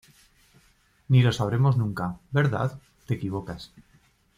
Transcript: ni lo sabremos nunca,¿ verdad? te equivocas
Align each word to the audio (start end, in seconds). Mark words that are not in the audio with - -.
ni 1.09 1.21
lo 1.21 1.31
sabremos 1.31 1.77
nunca,¿ 1.77 2.17
verdad? 2.31 2.79
te 3.05 3.13
equivocas 3.13 3.71